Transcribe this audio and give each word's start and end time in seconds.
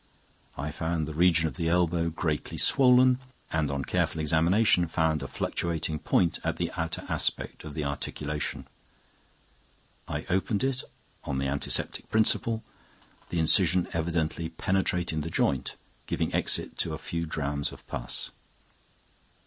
I 0.57 0.71
found 0.71 1.07
the 1.07 1.13
region 1.13 1.47
of 1.47 1.57
the 1.57 1.69
elbow 1.69 2.09
greatly 2.09 2.57
swollen, 2.57 3.19
and 3.51 3.69
on 3.69 3.85
careful 3.85 4.19
examination 4.19 4.87
found 4.87 5.21
a 5.21 5.27
fluctuating 5.27 5.99
point 5.99 6.39
at 6.43 6.57
the 6.57 6.71
outer 6.71 7.05
aspect 7.07 7.63
of 7.63 7.75
the 7.75 7.83
articulation. 7.85 8.65
I 10.07 10.25
opened 10.27 10.63
it 10.63 10.83
on 11.23 11.37
the 11.37 11.45
antiseptic 11.45 12.09
principle, 12.09 12.63
the 13.29 13.37
incision 13.37 13.87
evidently 13.93 14.49
penetrating 14.49 15.21
to 15.21 15.25
the 15.27 15.31
joint, 15.31 15.75
giving 16.07 16.33
exit 16.33 16.79
to 16.79 16.95
a 16.95 16.97
few 16.97 17.27
drachms 17.27 17.71
of 17.71 17.85
pus. 17.85 18.31